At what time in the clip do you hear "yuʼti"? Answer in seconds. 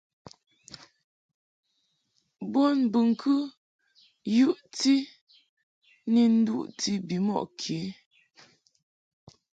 4.37-4.95